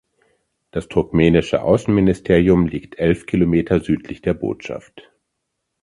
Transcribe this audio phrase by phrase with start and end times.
[0.71, 5.11] Das turkmenische Außenministerium liegt elf Kilometer südlich der Botschaft.